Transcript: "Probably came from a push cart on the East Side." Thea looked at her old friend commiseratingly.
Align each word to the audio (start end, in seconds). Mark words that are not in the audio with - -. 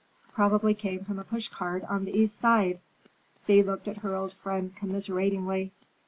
"Probably 0.33 0.73
came 0.73 1.05
from 1.05 1.19
a 1.19 1.23
push 1.23 1.47
cart 1.49 1.83
on 1.83 2.05
the 2.05 2.17
East 2.17 2.35
Side." 2.39 2.81
Thea 3.45 3.63
looked 3.63 3.87
at 3.87 3.97
her 3.97 4.15
old 4.15 4.33
friend 4.33 4.75
commiseratingly. 4.75 5.73